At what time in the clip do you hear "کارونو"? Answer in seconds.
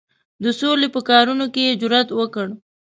1.09-1.45